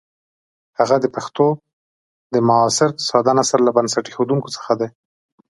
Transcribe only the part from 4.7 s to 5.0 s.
دی.